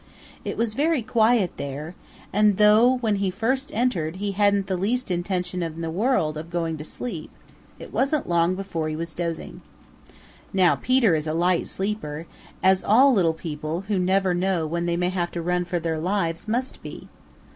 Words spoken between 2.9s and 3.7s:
when he first